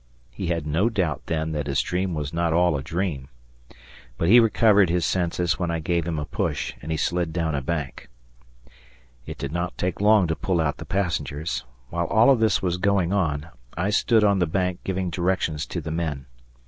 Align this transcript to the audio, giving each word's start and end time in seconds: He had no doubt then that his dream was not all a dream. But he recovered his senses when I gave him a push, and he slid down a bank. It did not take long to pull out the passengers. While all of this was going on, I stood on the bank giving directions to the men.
He 0.31 0.47
had 0.47 0.65
no 0.65 0.89
doubt 0.89 1.27
then 1.27 1.51
that 1.51 1.67
his 1.67 1.79
dream 1.79 2.15
was 2.15 2.33
not 2.33 2.53
all 2.53 2.75
a 2.75 2.81
dream. 2.81 3.27
But 4.17 4.29
he 4.29 4.39
recovered 4.39 4.89
his 4.89 5.05
senses 5.05 5.59
when 5.59 5.69
I 5.69 5.77
gave 5.77 6.07
him 6.07 6.17
a 6.17 6.25
push, 6.25 6.73
and 6.81 6.89
he 6.91 6.97
slid 6.97 7.31
down 7.31 7.53
a 7.53 7.61
bank. 7.61 8.09
It 9.27 9.37
did 9.37 9.51
not 9.51 9.77
take 9.77 10.01
long 10.01 10.25
to 10.25 10.35
pull 10.35 10.59
out 10.59 10.77
the 10.77 10.85
passengers. 10.85 11.65
While 11.91 12.07
all 12.07 12.31
of 12.31 12.39
this 12.39 12.63
was 12.63 12.77
going 12.77 13.13
on, 13.13 13.49
I 13.77 13.91
stood 13.91 14.23
on 14.23 14.39
the 14.39 14.47
bank 14.47 14.79
giving 14.83 15.11
directions 15.11 15.67
to 15.67 15.79
the 15.79 15.91
men. 15.91 16.25